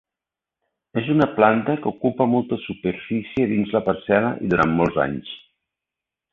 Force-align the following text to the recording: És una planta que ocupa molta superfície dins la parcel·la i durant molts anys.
És 1.01 1.11
una 1.15 1.27
planta 1.33 1.75
que 1.83 1.87
ocupa 1.91 2.27
molta 2.33 2.59
superfície 2.63 3.47
dins 3.55 3.77
la 3.77 3.85
parcel·la 3.91 4.35
i 4.49 4.53
durant 4.55 4.77
molts 4.81 5.01
anys. 5.09 5.33